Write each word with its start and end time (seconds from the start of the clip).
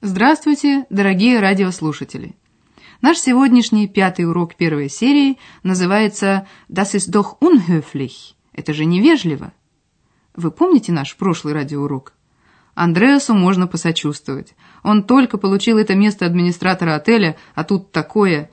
Здравствуйте, 0.00 0.86
дорогие 0.90 1.40
радиослушатели! 1.40 2.36
Наш 3.02 3.18
сегодняшний 3.18 3.88
пятый 3.88 4.26
урок 4.26 4.54
первой 4.54 4.88
серии 4.88 5.38
называется 5.64 6.46
«Das 6.68 6.94
ist 6.94 7.10
doch 7.10 7.40
unhöflich»– 7.40 8.36
«Это 8.52 8.72
же 8.74 8.84
невежливо». 8.84 9.52
Вы 10.36 10.52
помните 10.52 10.92
наш 10.92 11.16
прошлый 11.16 11.52
радиоурок? 11.52 12.12
Андреасу 12.76 13.34
можно 13.34 13.66
посочувствовать. 13.66 14.54
Он 14.84 15.02
только 15.02 15.36
получил 15.36 15.78
это 15.78 15.96
место 15.96 16.26
администратора 16.26 16.94
отеля, 16.94 17.36
а 17.56 17.64
тут 17.64 17.90
такое. 17.90 18.52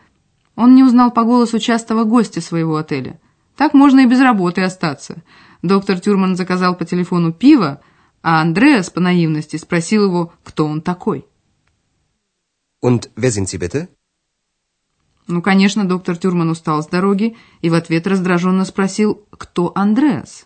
Он 0.55 0.73
не 0.73 0.82
узнал 0.82 1.12
по 1.12 1.26
голосу 1.26 1.59
частого 1.59 2.05
гостя 2.05 2.41
своего 2.41 2.77
отеля. 2.77 3.20
Так 3.55 3.76
можно 3.76 3.99
и 3.99 4.07
без 4.07 4.20
работы 4.20 4.63
остаться. 4.63 5.21
Доктор 5.62 5.99
Тюрман 5.99 6.38
заказал 6.38 6.76
по 6.76 6.85
телефону 6.85 7.32
пиво, 7.32 7.82
а 8.23 8.41
Андреас 8.41 8.90
по 8.90 8.99
наивности 8.99 9.57
спросил 9.57 10.05
его, 10.05 10.34
кто 10.43 10.66
он 10.66 10.82
такой. 10.82 11.27
Und 12.88 13.10
wer 13.16 13.32
sind 13.32 13.50
Sie 13.50 13.58
bitte? 13.58 13.90
Ну, 15.28 15.41
конечно, 15.41 15.88
доктор 15.88 16.18
Тюрман 16.18 16.52
устал 16.52 16.84
с 16.84 16.88
дороги 16.88 17.36
и 17.62 17.72
в 17.72 17.74
ответ 17.74 18.05
раздраженно 18.05 18.64
спросил, 18.64 19.26
кто 19.32 19.72
Андреас. 19.76 20.46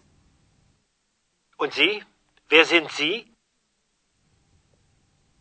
Und 1.57 1.73
Sie? 1.73 2.01
Wer 2.49 2.63
sind 2.63 2.87
Sie? 2.97 3.25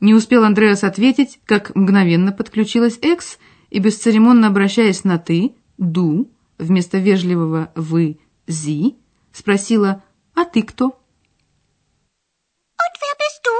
Не 0.00 0.14
успел 0.14 0.42
Андреас 0.42 0.82
ответить, 0.82 1.38
как 1.44 1.76
мгновенно 1.76 2.32
подключилась 2.32 2.98
Экс 3.00 3.38
и, 3.70 3.78
бесцеремонно 3.78 4.48
обращаясь 4.48 5.04
на 5.04 5.18
«ты», 5.18 5.54
«ду», 5.76 6.32
вместо 6.58 6.98
вежливого 6.98 7.70
«вы», 7.76 8.18
«зи», 8.48 8.96
спросила 9.30 10.02
«А 10.34 10.44
ты 10.44 10.64
кто?» 10.64 10.86
Und 10.86 10.94
wer 13.02 13.14
bist 13.22 13.40
du? 13.44 13.54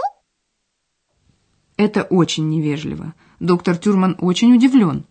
Это 1.76 2.02
очень 2.02 2.48
невежливо. 2.48 3.14
Доктор 3.40 3.76
Тюрман 3.76 4.16
очень 4.18 4.54
удивлен. 4.54 5.04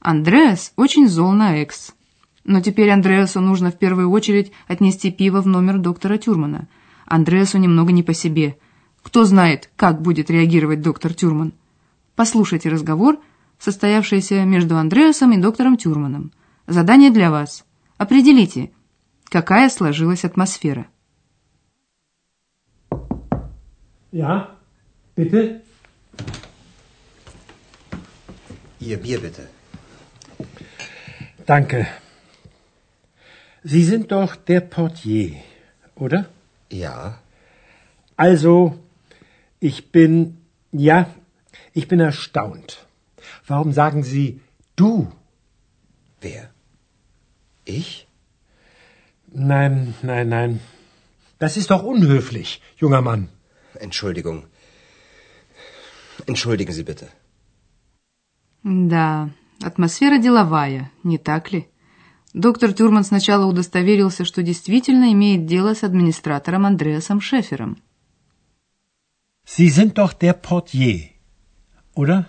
Андреас 0.00 0.72
очень 0.76 1.08
зол 1.08 1.32
на 1.32 1.62
Экс. 1.62 1.94
Но 2.44 2.62
теперь 2.62 2.90
Андреасу 2.90 3.40
нужно 3.40 3.70
в 3.70 3.78
первую 3.78 4.10
очередь 4.10 4.52
отнести 4.68 5.10
пиво 5.10 5.42
в 5.42 5.46
номер 5.46 5.78
доктора 5.78 6.16
Тюрмана. 6.16 6.66
Андреасу 7.04 7.58
немного 7.58 7.92
не 7.92 8.02
по 8.02 8.14
себе. 8.14 8.58
Кто 9.02 9.24
знает, 9.24 9.70
как 9.76 10.00
будет 10.00 10.30
реагировать 10.30 10.80
доктор 10.80 11.12
Тюрман. 11.12 11.52
Послушайте 12.16 12.70
разговор, 12.70 13.20
состоявшийся 13.58 14.44
между 14.44 14.76
Андреасом 14.78 15.32
и 15.32 15.38
доктором 15.38 15.76
Тюрманом. 15.76 16.32
Задание 16.66 17.10
для 17.10 17.30
вас. 17.30 17.64
Определите, 17.98 18.70
какая 19.24 19.68
сложилась 19.68 20.24
атмосфера. 20.24 20.86
Ja, 24.10 24.56
bitte? 25.16 25.60
Ihr 28.80 28.98
Bier 28.98 29.20
bitte. 29.20 29.48
Danke. 31.46 31.86
Sie 33.64 33.84
sind 33.84 34.12
doch 34.12 34.36
der 34.36 34.60
Portier, 34.60 35.34
oder? 35.96 36.28
Ja. 36.70 37.18
Also, 38.16 38.78
ich 39.58 39.90
bin, 39.90 40.38
ja, 40.72 41.12
ich 41.72 41.88
bin 41.88 42.00
erstaunt. 42.00 42.86
Warum 43.46 43.72
sagen 43.72 44.04
Sie 44.04 44.40
du? 44.76 45.10
Wer? 46.20 46.50
Ich? 47.64 48.06
Nein, 49.26 49.94
nein, 50.02 50.28
nein. 50.28 50.60
Das 51.38 51.56
ist 51.56 51.70
doch 51.70 51.82
unhöflich, 51.82 52.62
junger 52.76 53.02
Mann. 53.02 53.28
Entschuldigung. 53.74 54.46
Entschuldigen 56.26 56.72
Sie 56.72 56.84
bitte. 56.84 57.08
Да, 58.62 59.30
атмосфера 59.62 60.18
деловая, 60.18 60.90
не 61.02 61.18
так 61.18 61.52
ли? 61.52 61.68
Доктор 62.34 62.72
Тюрман 62.72 63.04
сначала 63.04 63.46
удостоверился, 63.46 64.24
что 64.24 64.42
действительно 64.42 65.12
имеет 65.12 65.46
дело 65.46 65.74
с 65.74 65.82
администратором 65.82 66.66
Андреасом 66.66 67.20
Шефером. 67.20 67.78
Sie 69.44 69.68
sind 69.68 69.94
doch 69.94 70.12
der 70.12 70.34
Portier, 70.34 71.08
oder? 71.94 72.26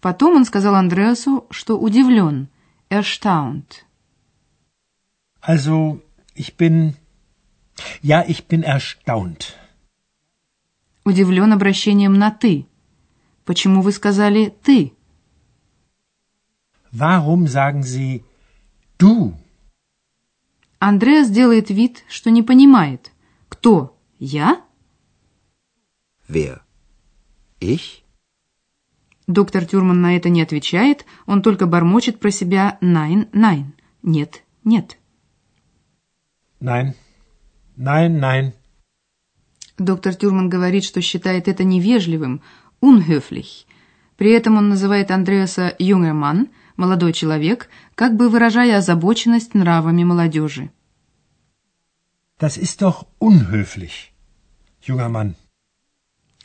Потом 0.00 0.36
он 0.36 0.44
сказал 0.44 0.74
Андреасу, 0.74 1.46
что 1.50 1.78
удивлен, 1.78 2.48
erstaunt. 2.90 3.84
Also, 5.40 6.02
ich 6.34 6.56
bin, 6.56 6.94
ja, 8.02 8.24
ich 8.26 8.46
bin 8.46 8.64
erstaunt. 8.64 9.54
Удивлен 11.04 11.52
обращением 11.52 12.14
на 12.14 12.30
«ты». 12.30 12.66
Почему 13.44 13.82
вы 13.82 13.92
сказали 13.92 14.54
«ты»? 14.62 14.92
Warum 16.92 17.46
sagen 17.46 17.82
Sie 17.82 18.24
du? 18.98 19.34
Андреас 20.78 21.30
делает 21.30 21.70
вид, 21.70 22.04
что 22.08 22.30
не 22.30 22.42
понимает. 22.42 23.10
Кто? 23.48 23.96
Я? 24.18 24.62
Wer? 26.28 26.60
Ich? 27.60 28.02
Доктор 29.26 29.64
Тюрман 29.64 30.00
на 30.02 30.16
это 30.16 30.28
не 30.28 30.42
отвечает, 30.42 31.06
он 31.26 31.42
только 31.42 31.66
бормочет 31.66 32.20
про 32.20 32.30
себя 32.30 32.78
«найн, 32.80 33.28
найн». 33.32 33.72
Нет, 34.02 34.42
нет. 34.64 34.98
Nein, 36.60 36.94
nein, 37.76 38.20
nein. 38.20 38.52
Доктор 39.78 40.14
Тюрман 40.14 40.48
говорит, 40.48 40.84
что 40.84 41.00
считает 41.00 41.48
это 41.48 41.64
невежливым, 41.64 42.42
unhöflich. 42.90 43.66
При 44.16 44.30
этом 44.30 44.56
он 44.56 44.68
называет 44.68 45.10
Андреаса 45.10 45.74
«юnger 45.78 46.12
Mann», 46.12 46.50
молодой 46.76 47.12
человек, 47.12 47.68
как 47.94 48.16
бы 48.16 48.28
выражая 48.28 48.78
озабоченность 48.78 49.54
нравами 49.54 50.04
молодежи. 50.04 50.70
Das 52.38 52.58
ist 52.58 52.82
doch 52.82 53.06
unhöflich, 53.20 54.12
junger 54.86 55.08
Mann. 55.08 55.34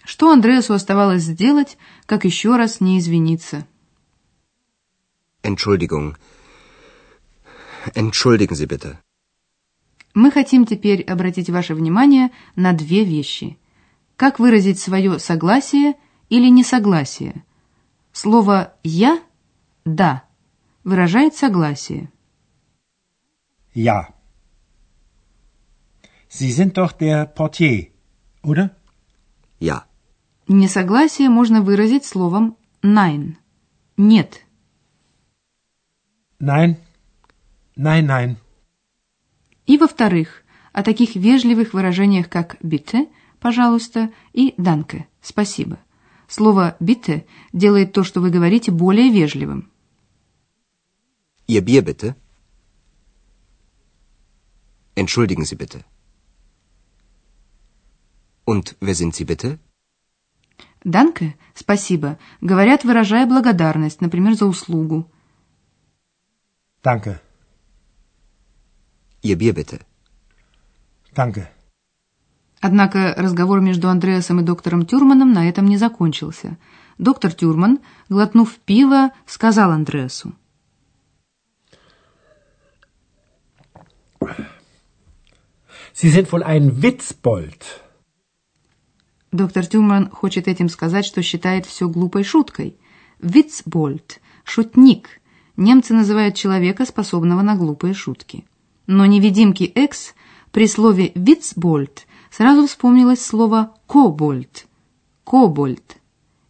Что 0.06 0.32
Андреасу 0.32 0.74
оставалось 0.74 1.24
сделать, 1.24 1.78
как 2.06 2.26
еще 2.26 2.56
раз 2.56 2.80
не 2.80 2.98
извиниться? 3.00 3.66
Entschuldigung. 5.44 6.16
Entschuldigen 7.96 8.56
Sie 8.56 8.66
bitte. 8.66 8.98
Мы 10.16 10.32
хотим 10.32 10.66
теперь 10.66 11.04
обратить 11.04 11.50
ваше 11.50 11.76
внимание 11.76 12.32
на 12.56 12.74
две 12.74 13.04
вещи. 13.04 13.58
Как 14.16 14.40
выразить 14.40 14.80
свое 14.80 15.20
согласие 15.20 15.96
или 16.30 16.50
несогласие? 16.50 17.44
Слово 18.12 18.74
«я»– 18.84 19.22
«да» 19.86 20.24
выражает 20.84 21.36
согласие. 21.36 22.12
Ja. 23.74 24.14
Sie 26.28 26.52
sind 26.52 26.78
doch 26.78 26.94
der 26.94 27.26
Portier, 27.34 27.92
oder? 28.44 28.76
Ja. 29.60 29.86
Несогласие 30.48 31.30
можно 31.30 31.62
выразить 31.62 32.06
словом 32.06 32.58
«nein»– 32.82 33.36
«нет». 33.98 34.42
Nein, 36.40 36.78
nein, 37.76 38.06
nein. 38.08 38.38
И, 39.66 39.78
во-вторых, 39.78 40.44
о 40.72 40.84
таких 40.84 41.16
вежливых 41.16 41.74
выражениях, 41.74 42.30
как 42.30 42.56
«bitte»– 42.64 43.08
«пожалуйста» 43.40 44.12
и 44.34 44.54
«danke»– 44.58 45.06
«спасибо». 45.22 45.80
Слово 46.30 46.78
«bitte» 46.80 47.26
делает 47.54 47.92
то, 47.92 48.04
что 48.04 48.22
вы 48.22 48.30
говорите, 48.30 48.70
более 48.72 49.10
вежливым. 49.10 49.72
Ihr 51.48 51.62
Bier 51.62 51.82
bitte. 51.82 52.16
Entschuldigen 54.96 55.44
Sie 55.44 55.56
bitte. 55.56 55.84
Und 58.46 58.76
wer 58.80 58.94
sind 58.94 59.16
Sie 59.16 59.26
bitte? 59.26 59.58
«Данке»– 60.84 61.36
«спасибо» 61.56 62.20
говорят, 62.42 62.84
выражая 62.84 63.26
благодарность, 63.26 64.00
например, 64.00 64.36
за 64.36 64.46
услугу. 64.46 65.12
Danke, 66.84 67.20
Ihr 69.24 69.36
Bier 69.36 69.54
bitte. 69.54 69.80
danke. 71.16 71.50
Однако 72.62 73.14
разговор 73.18 73.62
между 73.62 73.90
Андреасом 73.90 74.42
и 74.42 74.44
доктором 74.44 74.86
Тюрманом 74.86 75.32
на 75.32 75.48
этом 75.48 75.66
не 75.66 75.78
закончился. 75.78 76.58
Доктор 76.98 77.34
Тюрман, 77.34 77.80
глотнув 78.10 78.56
пиво, 78.66 79.12
сказал 79.26 79.72
Андреасу. 79.72 80.34
Sie 85.94 86.10
sind 86.10 86.30
wohl 86.32 86.44
ein 86.44 86.82
Witzbold. 86.82 87.62
Доктор 89.32 89.66
Тюрман 89.66 90.10
хочет 90.10 90.48
этим 90.48 90.70
сказать, 90.70 91.06
что 91.06 91.22
считает 91.22 91.66
все 91.66 91.88
глупой 91.88 92.24
шуткой. 92.24 92.78
Вицбольд– 93.20 94.20
шутник. 94.44 95.22
Немцы 95.56 95.94
называют 95.94 96.36
человека, 96.36 96.86
способного 96.86 97.42
на 97.42 97.56
глупые 97.56 97.94
шутки. 97.94 98.46
Но 98.88 99.06
невидимки 99.06 99.72
Экс 99.76 100.16
при 100.52 100.68
слове 100.68 101.12
«вицбольд» 101.16 102.08
сразу 102.30 102.68
вспомнилось 102.68 103.26
слово 103.26 103.74
«кобольд»– 103.88 104.68
«кобольд». 105.24 105.98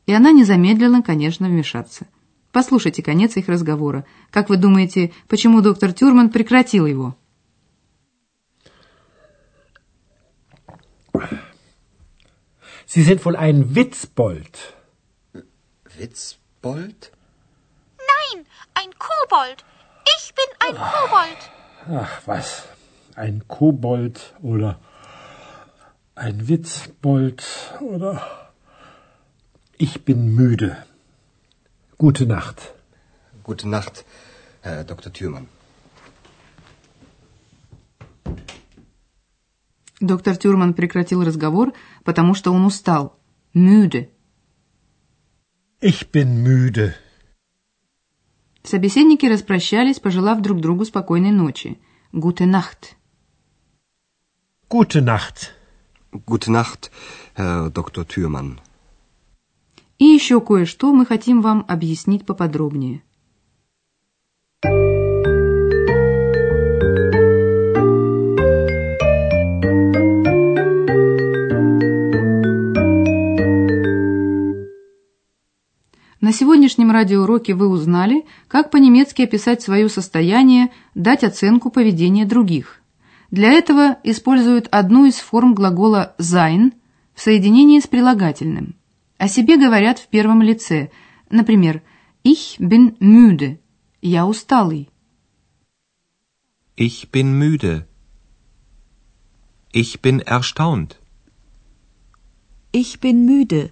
И 0.06 0.14
она 0.14 0.32
не 0.32 0.44
замедлила, 0.44 1.02
конечно, 1.02 1.48
вмешаться. 1.48 2.08
Послушайте 2.52 3.04
конец 3.04 3.38
их 3.38 3.48
разговора. 3.48 4.06
Как 4.32 4.50
вы 4.50 4.58
думаете, 4.58 5.12
почему 5.28 5.62
доктор 5.62 5.94
Тюрман 5.94 6.30
прекратил 6.30 6.88
его? 6.88 7.16
Sie 12.88 13.04
sind 13.04 13.24
wohl 13.24 13.36
ein 13.36 13.76
Witzbold. 13.76 14.74
Witzbold? 15.96 17.12
Nein, 18.00 18.48
ein 18.74 18.90
Kobold. 18.98 19.64
Ich 20.18 20.34
bin 20.34 20.50
ein 20.66 20.76
Kobold. 20.76 21.42
Ach 21.88 22.22
was, 22.26 22.64
ein 23.16 23.44
Kobold 23.48 24.34
oder 24.42 24.80
ein 26.26 26.48
Witzbold 26.50 27.42
oder... 27.80 28.14
Ich 29.78 30.04
bin 30.04 30.36
müde. 30.36 30.72
Gute 31.98 32.26
Nacht. 32.26 32.74
Gute 33.44 33.68
Nacht, 33.70 34.06
Herr 34.62 34.84
Dr. 34.84 35.12
Thürmann. 35.14 35.48
Доктор 40.02 40.38
Тюрман 40.38 40.74
прекратил 40.74 41.24
разговор, 41.24 41.74
потому 42.06 42.34
что 42.34 42.52
он 42.52 42.66
устал. 42.66 43.18
Müde. 43.54 44.10
Ich 45.82 46.12
bin 46.12 46.44
müde. 46.44 46.94
Собеседники 48.64 49.26
распрощались, 49.26 50.00
пожелав 50.00 50.42
друг 50.42 50.60
другу 50.60 50.84
спокойной 50.86 51.32
ночи. 51.32 51.80
Gute 52.12 52.46
Nacht. 52.46 52.96
Gute 54.70 55.02
Nacht. 55.02 55.54
Gute 56.12 56.50
Nacht, 56.50 56.90
Herr 57.36 57.70
Dr. 57.70 58.06
И 60.00 60.06
еще 60.06 60.42
кое-что 60.42 60.92
мы 60.92 61.06
хотим 61.06 61.42
вам 61.42 61.66
объяснить 61.68 62.26
поподробнее. 62.26 63.04
На 76.22 76.34
сегодняшнем 76.34 76.92
радиоуроке 76.92 77.54
вы 77.54 77.68
узнали, 77.68 78.26
как 78.48 78.72
по-немецки 78.72 79.22
описать 79.22 79.62
свое 79.62 79.90
состояние, 79.90 80.72
дать 80.96 81.24
оценку 81.24 81.70
поведения 81.70 82.26
других. 82.26 82.79
Для 83.32 83.52
этого 83.52 83.98
используют 84.04 84.68
одну 84.72 85.06
из 85.06 85.16
форм 85.16 85.54
глагола 85.54 86.16
sein 86.18 86.74
в 87.14 87.22
соединении 87.22 87.80
с 87.80 87.88
прилагательным. 87.88 88.76
О 89.18 89.28
себе 89.28 89.58
говорят 89.58 90.00
в 90.00 90.08
первом 90.08 90.42
лице, 90.42 90.92
например, 91.30 91.84
«Ich 92.24 92.60
bin 92.60 92.98
müde»– 93.00 93.60
«Я 94.02 94.26
усталый». 94.26 94.90
Ich 96.76 97.12
bin 97.12 97.38
müde. 97.38 97.86
Ich 99.74 100.00
bin 100.02 100.22
erstaunt. 100.22 100.98
Ich 102.72 103.00
bin 103.02 103.26
müde. 103.26 103.72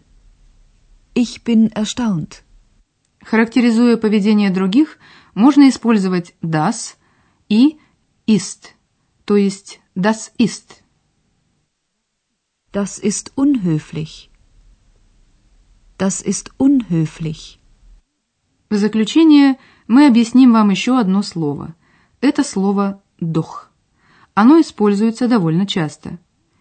Ich 1.16 1.44
bin 1.44 1.72
erstaunt. 1.74 2.44
Характеризуя 3.22 3.98
поведение 3.98 4.50
других, 4.50 5.00
можно 5.34 5.70
использовать 5.70 6.36
das 6.42 6.98
и 7.50 7.78
ist, 8.28 8.77
то 9.28 9.36
есть 9.36 9.82
das 9.94 10.32
ist. 10.38 10.68
Das 12.72 12.98
ist 12.98 13.26
unhöflich. 13.36 14.30
Das 15.98 16.22
ist 16.22 16.52
unhöflich. 16.58 17.60
В 18.70 18.76
заключение 18.76 19.58
мы 19.88 20.08
объясним 20.08 20.54
вам 20.54 20.70
еще 20.70 20.98
одно 20.98 21.22
слово. 21.22 21.76
Это 22.22 22.44
слово 22.44 23.02
«дох». 23.20 23.70
Оно 24.34 24.62
используется 24.62 25.28
довольно 25.28 25.66
часто. 25.68 26.20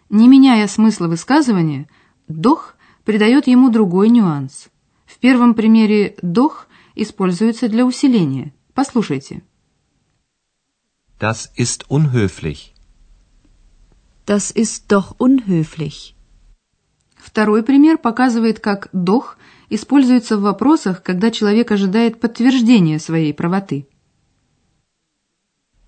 Не 0.09 0.27
меняя 0.29 0.67
смысла 0.67 1.07
высказывания, 1.07 1.89
«дох» 2.27 2.75
придает 3.05 3.47
ему 3.47 3.71
другой 3.71 4.09
нюанс– 4.11 4.69
в 5.07 5.19
первом 5.19 5.55
примере 5.55 6.17
«дох» 6.21 6.67
используется 6.95 7.69
для 7.69 7.87
усиления. 7.87 8.53
Послушайте. 8.75 9.43
Das 11.19 11.51
ist 11.55 11.91
unhöflich. 11.91 12.75
Das 14.27 14.51
ist 14.51 14.93
doch 14.93 15.15
unhöflich. 15.19 16.15
Второй 17.17 17.63
пример 17.63 17.97
показывает, 17.97 18.61
как 18.61 18.89
«дох» 18.93 19.37
используется 19.71 20.37
в 20.37 20.43
вопросах, 20.43 21.03
когда 21.03 21.31
человек 21.31 21.71
ожидает 21.71 22.21
подтверждения 22.21 22.99
своей 22.99 23.33
правоты. 23.33 23.87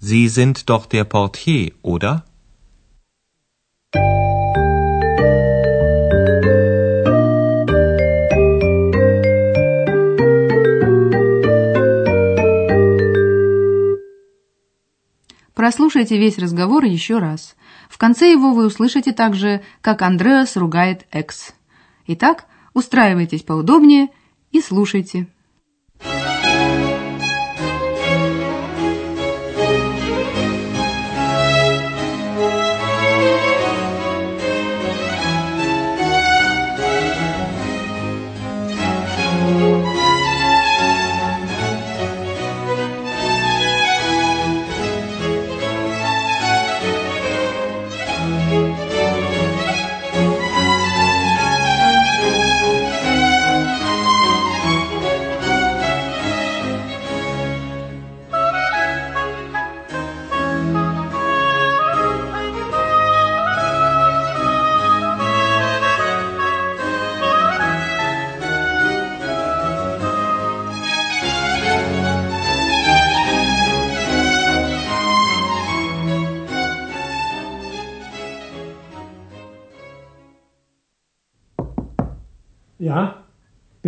Sie 0.01 0.29
sind 0.29 0.69
doch 0.71 0.87
der 0.87 1.05
Portier, 1.05 1.73
oder? 1.83 2.25
Прослушайте 15.59 16.17
весь 16.19 16.39
разговор 16.39 16.85
еще 16.85 17.19
раз. 17.19 17.57
В 17.89 17.99
конце 17.99 18.31
его 18.31 18.53
вы 18.53 18.65
услышите 18.67 19.11
также, 19.11 19.61
как 19.81 20.03
Андреас 20.03 20.57
ругает 20.57 21.05
Экс. 21.11 21.53
Итак, 22.07 22.45
устраивайтесь 22.75 23.43
поудобнее 23.43 24.11
и 24.53 24.61
слушайте. 24.61 25.27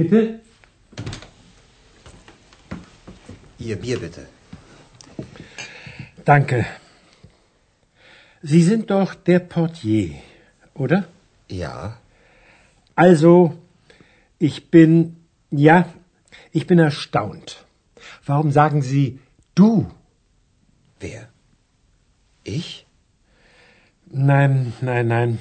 Bitte? 0.02 0.40
Ihr 3.58 3.76
Bier 3.76 3.98
bitte. 4.00 4.26
Danke. 6.24 6.66
Sie 8.42 8.62
sind 8.62 8.90
doch 8.90 9.14
der 9.14 9.40
Portier, 9.40 10.14
oder? 10.74 11.00
Ja. 11.48 11.98
Also, 12.94 13.58
ich 14.38 14.70
bin, 14.70 15.16
ja, 15.50 15.76
ich 16.52 16.66
bin 16.66 16.78
erstaunt. 16.78 17.64
Warum 18.24 18.50
sagen 18.50 18.82
Sie 18.82 19.18
du? 19.54 19.90
Wer? 21.00 21.28
Ich? 22.44 22.86
Nein, 24.06 24.72
nein, 24.80 25.06
nein. 25.08 25.38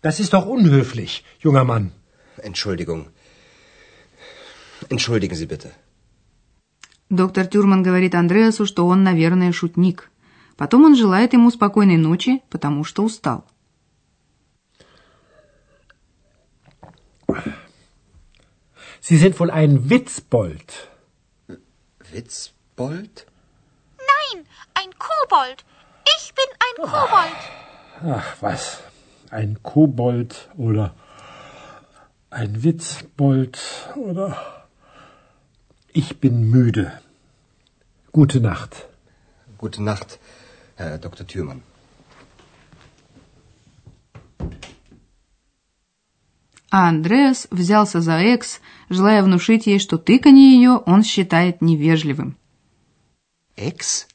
Das 0.00 0.20
ist 0.20 0.32
doch 0.32 0.46
unhöflich, 0.46 1.24
junger 1.40 1.64
Mann. 1.64 1.92
Entschuldigung. 2.38 3.08
Entschuldigen 4.90 5.36
Sie 5.36 5.46
bitte. 5.46 5.72
Доктор 7.10 7.46
Тюрман 7.46 7.82
говорит 7.82 8.14
Андреасу, 8.14 8.66
что 8.66 8.86
он, 8.86 9.02
наверное, 9.02 9.52
шутник. 9.52 10.10
Потом 10.56 10.84
он 10.84 10.96
желает 10.96 11.32
ему 11.32 11.50
спокойной 11.50 11.96
ночи, 11.96 12.42
потому 12.50 12.84
что 12.84 13.04
устал. 13.04 13.44
Sie 19.00 19.18
sind 19.18 19.38
wohl 19.38 19.50
ein 19.50 19.90
Witzbold. 19.90 20.88
Witzbold? 22.10 23.26
Nein, 23.98 24.46
ein 24.72 24.90
Kobold. 24.98 25.64
Ich 26.16 26.32
bin 26.34 26.50
ein 26.66 26.76
Kobold. 26.90 27.40
Ach 28.02 28.36
was, 28.40 28.82
ein 29.30 29.58
Kobold 29.62 30.48
oder 30.56 30.94
ein 32.30 32.62
Witzbold 32.62 33.58
oder 33.96 34.53
ich 35.94 36.20
bin 36.20 36.50
müde. 36.50 37.00
Gute 38.12 38.40
Nacht. 38.40 38.88
Gute 39.56 39.82
Nacht, 39.82 40.18
Herr 40.76 40.98
Dr. 40.98 41.26
Thürmann. 41.26 41.62
А 46.70 46.88
Андреас 46.88 47.46
взялся 47.52 48.00
за 48.00 48.18
Экс, 48.34 48.60
желая 48.88 49.22
внушить 49.22 49.68
ей, 49.68 49.78
что 49.78 49.96
тыканье 49.96 50.56
ее 50.56 50.72
он 50.92 51.04
считает 51.04 51.62
невежливым. 51.62 52.36
Ex? 53.54 54.08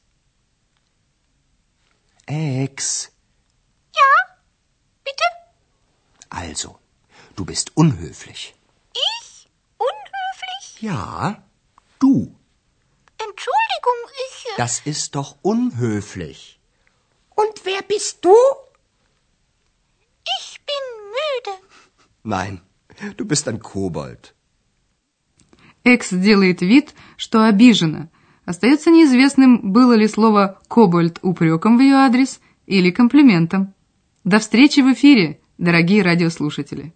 Ex. 2.26 3.10
Ja? 3.94 4.12
Bitte? 5.06 5.26
Also, 6.28 6.78
du 7.34 7.46
bist 7.46 7.72
unhöflich. 7.74 8.54
Ich? 8.92 9.48
Unhöflich? 9.78 10.82
Ja, 10.82 11.42
du. 12.00 12.14
Entschuldigung, 13.26 14.00
ich. 14.26 14.36
äh, 14.50 14.56
Das 14.62 14.74
ist 14.92 15.14
doch 15.14 15.30
unhöflich. 15.42 16.40
Und 17.42 17.54
wer 17.64 17.82
bist 17.92 18.24
du? 18.24 18.34
Ich 20.38 20.46
bin 20.68 20.84
müde. 21.18 21.52
Nein, 22.22 22.54
du 23.18 23.24
bist 23.24 23.44
ein 23.48 23.60
Kobold. 23.60 24.34
Экс 25.84 26.08
делает 26.10 26.60
вид, 26.60 26.94
что 27.16 27.36
обижена. 27.48 28.08
Остается 28.44 28.90
неизвестным, 28.90 29.72
было 29.72 29.94
ли 29.94 30.06
слово 30.08 30.60
«кобальт» 30.68 31.18
упреком 31.22 31.78
в 31.78 31.80
ее 31.80 31.94
адрес 31.96 32.40
или 32.66 32.90
комплиментом. 32.90 33.74
До 34.24 34.38
встречи 34.40 34.80
в 34.80 34.92
эфире, 34.92 35.40
дорогие 35.56 36.02
радиослушатели. 36.02 36.92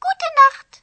Gute 0.00 0.28
Nacht. 0.40 0.82